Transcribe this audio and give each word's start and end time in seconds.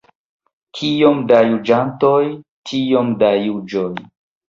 Kiom 0.79 1.21
da 1.33 1.43
juĝantoj, 1.51 2.25
tiom 2.73 3.15
da 3.25 3.35
juĝoj. 3.47 3.91